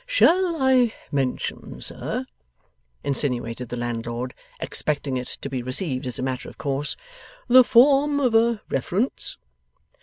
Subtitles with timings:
[0.07, 2.25] 'Shall I mention, sir,'
[3.03, 6.97] insinuated the landlord, expecting it to be received as a matter of course,
[7.47, 9.37] 'the form of a reference?